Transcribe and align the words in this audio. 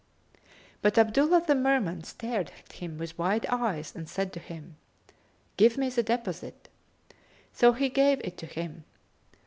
But 0.81 0.97
Abdullah 0.97 1.43
the 1.45 1.53
Merman 1.53 2.03
stared 2.05 2.51
at 2.57 2.71
him 2.73 2.97
with 2.97 3.19
wide 3.19 3.45
eyes 3.49 3.95
and 3.95 4.09
said 4.09 4.33
to 4.33 4.39
him, 4.39 4.77
"Give 5.57 5.77
me 5.77 5.89
the 5.89 6.01
deposit!" 6.01 6.69
So 7.53 7.73
he 7.73 7.89
gave 7.89 8.19
it 8.23 8.35
to 8.39 8.47
him. 8.47 8.83